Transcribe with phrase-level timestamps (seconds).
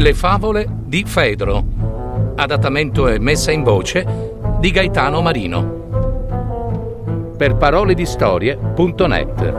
[0.00, 2.32] Le favole di Fedro.
[2.34, 4.02] Adattamento e messa in voce
[4.58, 7.34] di Gaetano Marino.
[7.36, 9.54] Per parole di storie.net.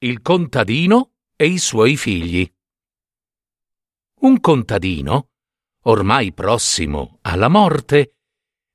[0.00, 2.46] Il contadino e i suoi figli.
[4.20, 5.30] Un contadino,
[5.84, 8.16] ormai prossimo alla morte,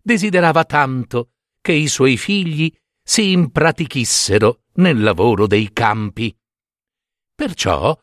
[0.02, 6.36] desiderava tanto che i suoi figli si impratichissero nel lavoro dei campi.
[7.36, 7.98] Perciò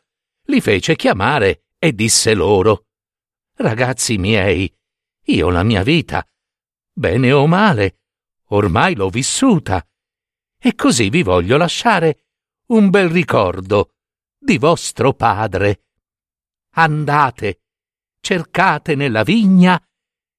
[0.45, 2.87] li fece chiamare e disse loro
[3.55, 4.73] Ragazzi miei,
[5.25, 6.25] io la mia vita,
[6.91, 7.99] bene o male,
[8.47, 9.85] ormai l'ho vissuta,
[10.57, 12.25] e così vi voglio lasciare
[12.67, 13.93] un bel ricordo
[14.37, 15.83] di vostro padre.
[16.75, 17.61] Andate,
[18.19, 19.79] cercate nella vigna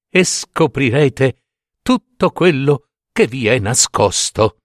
[0.09, 1.45] e scoprirete
[1.83, 4.62] tutto quello che vi è nascosto.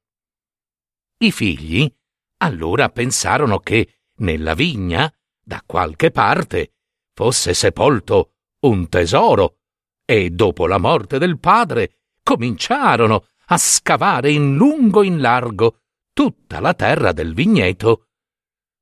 [1.20, 1.91] I figli
[2.38, 6.73] allora pensarono che nella vigna, da qualche parte,
[7.14, 9.61] fosse sepolto un tesoro,
[10.06, 15.81] e dopo la morte del padre cominciarono a scavare in lungo in largo
[16.14, 18.09] tutta la terra del vigneto.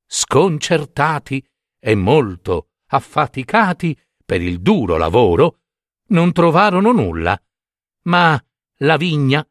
[0.06, 1.44] Sconcertati
[1.78, 5.60] e molto affaticati per il duro lavoro,
[6.08, 7.40] non trovarono nulla,
[8.02, 8.40] ma
[8.80, 9.46] la vigna,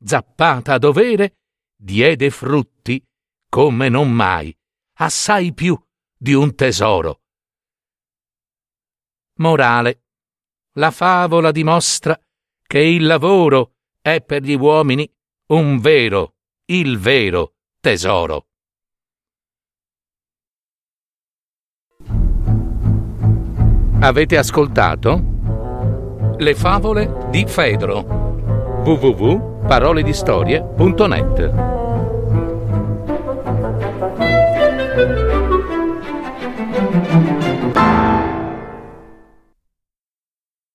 [0.00, 1.37] zappata a dovere,
[1.80, 3.02] diede frutti
[3.48, 4.54] come non mai,
[4.98, 5.80] assai più
[6.16, 7.22] di un tesoro.
[9.36, 10.02] Morale.
[10.78, 12.20] La favola dimostra
[12.62, 15.10] che il lavoro è per gli uomini
[15.52, 16.34] un vero,
[16.66, 18.48] il vero tesoro.
[24.00, 25.36] Avete ascoltato?
[26.38, 28.17] Le favole di Fedro
[28.84, 31.78] www.paroledistorie.net.